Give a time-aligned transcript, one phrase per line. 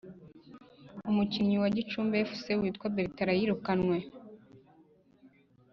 [1.09, 3.97] Umukinnyi wa gicumbi fc witwa bertland yirukanwe